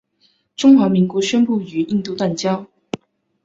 [0.55, 2.65] 中华民国宣布与印度断交。